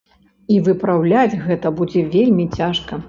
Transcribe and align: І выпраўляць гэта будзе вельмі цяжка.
І 0.53 0.55
выпраўляць 0.67 1.39
гэта 1.49 1.73
будзе 1.81 2.01
вельмі 2.17 2.47
цяжка. 2.61 2.93